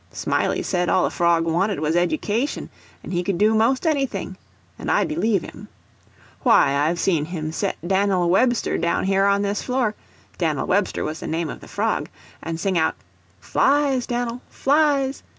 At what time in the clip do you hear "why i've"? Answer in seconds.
6.41-6.99